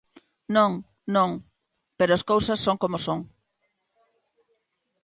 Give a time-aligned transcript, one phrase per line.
[0.55, 0.71] Non,
[1.15, 1.31] non,
[1.97, 3.19] pero as cousas son como son.